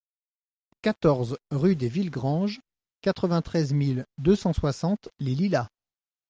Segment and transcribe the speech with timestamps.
[0.81, 2.59] quatorze rue des Villegranges,
[3.01, 5.69] quatre-vingt-treize mille deux cent soixante Les Lilas